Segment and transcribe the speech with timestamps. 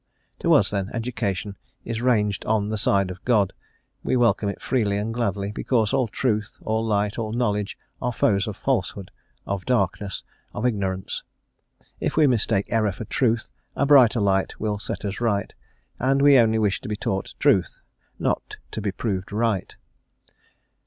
[0.39, 3.53] To us, then, education is ranged on the side of God;
[4.03, 8.47] we welcome it freely and gladly, because all truth, all light, all knowledge, are foes
[8.47, 9.11] of falsehood,
[9.45, 10.23] of darkness,
[10.55, 11.23] of ignorance.
[11.99, 15.53] If we mistake error for truth a brighter light will set us right,
[15.99, 17.77] and we only wish to be taught truth,
[18.17, 19.75] not to be proved right.